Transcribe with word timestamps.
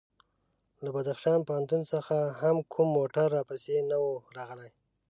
له 0.83 0.89
بدخشان 0.95 1.39
پوهنتون 1.47 1.81
څخه 1.93 2.17
هم 2.41 2.57
کوم 2.73 2.87
موټر 2.97 3.27
راپسې 3.37 3.75
نه 3.89 3.97
و 4.03 4.07
راغلی. 4.37 4.69